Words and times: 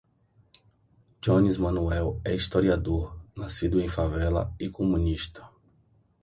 Jones 1.23 1.57
Manoel 1.59 2.19
é 2.25 2.33
historiador, 2.33 3.15
nascido 3.35 3.79
em 3.79 3.87
favela 3.87 4.51
e 4.59 4.67
comunista 4.67 5.47